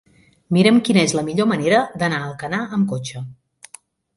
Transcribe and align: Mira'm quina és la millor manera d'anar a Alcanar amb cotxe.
Mira'm 0.55 0.77
quina 0.87 1.03
és 1.09 1.13
la 1.19 1.23
millor 1.27 1.49
manera 1.53 1.83
d'anar 2.05 2.23
a 2.23 2.31
Alcanar 2.31 2.63
amb 2.79 2.91
cotxe. 2.95 3.25